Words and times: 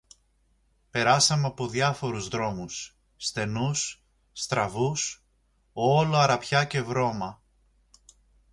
Περάσαμε 0.91 1.47
από 1.47 1.67
διάφορους 1.67 2.27
δρόμους, 2.27 2.97
στενούς, 3.15 4.03
στραβούς, 4.31 5.23
όλο 5.73 6.17
αραπιά 6.17 6.63
και 6.65 6.81
βρώμα 6.81 7.41